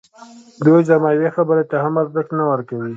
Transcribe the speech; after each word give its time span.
دوی 0.65 0.81
زما 0.89 1.09
یوې 1.15 1.29
خبري 1.35 1.63
ته 1.71 1.75
هم 1.83 1.93
ارزښت 2.03 2.29
نه 2.39 2.43
ورکوي. 2.51 2.89